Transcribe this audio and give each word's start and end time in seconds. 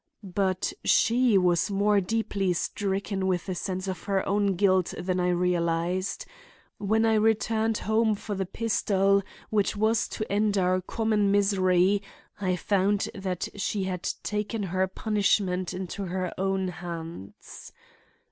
But 0.35 0.73
she 0.83 1.37
was 1.37 1.69
more 1.69 2.01
deeply 2.01 2.53
stricken 2.53 3.27
with 3.27 3.47
a 3.47 3.53
sense 3.53 3.87
of 3.87 4.05
her 4.05 4.27
own 4.27 4.55
guilt 4.55 4.95
than 4.97 5.19
I 5.19 5.29
realized. 5.29 6.25
When 6.79 7.05
I 7.05 7.13
returned 7.13 7.77
home 7.85 8.15
for 8.15 8.33
the 8.33 8.47
pistol 8.47 9.21
which 9.51 9.75
was 9.77 10.07
to 10.17 10.25
end 10.31 10.57
our 10.57 10.81
common 10.81 11.29
misery 11.29 12.01
I 12.41 12.55
found 12.55 13.09
that 13.13 13.47
she 13.57 13.83
had 13.83 14.01
taken 14.23 14.63
her 14.63 14.87
punishment 14.87 15.71
into 15.71 16.05
her 16.05 16.33
own 16.35 16.69
hands. 16.69 17.71